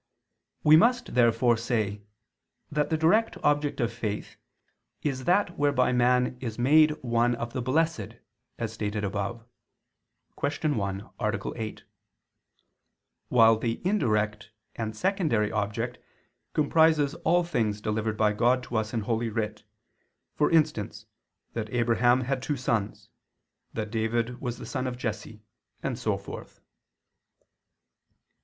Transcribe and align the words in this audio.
We 0.63 0.75
must, 0.77 1.13
therefore, 1.13 1.55
say 1.57 2.01
that 2.71 2.89
the 2.89 2.97
direct 2.97 3.37
object 3.43 3.79
of 3.79 3.93
faith 3.93 4.35
is 5.03 5.25
that 5.25 5.59
whereby 5.59 5.91
man 5.91 6.39
is 6.41 6.57
made 6.57 6.89
one 7.03 7.35
of 7.35 7.53
the 7.53 7.61
Blessed, 7.61 8.15
as 8.57 8.73
stated 8.73 9.03
above 9.03 9.45
(Q. 10.39 10.73
1, 10.73 11.09
A. 11.19 11.53
8): 11.55 11.83
while 13.29 13.57
the 13.59 13.79
indirect 13.87 14.49
and 14.75 14.97
secondary 14.97 15.51
object 15.51 15.99
comprises 16.55 17.13
all 17.23 17.43
things 17.43 17.79
delivered 17.79 18.17
by 18.17 18.33
God 18.33 18.63
to 18.63 18.77
us 18.77 18.95
in 18.95 19.01
Holy 19.01 19.29
Writ, 19.29 19.61
for 20.33 20.49
instance 20.49 21.05
that 21.53 21.69
Abraham 21.69 22.21
had 22.21 22.41
two 22.41 22.57
sons, 22.57 23.09
that 23.71 23.91
David 23.91 24.41
was 24.41 24.57
the 24.57 24.65
son 24.65 24.87
of 24.87 24.97
Jesse, 24.97 25.43
and 25.83 25.99
so 25.99 26.17
forth. 26.17 26.59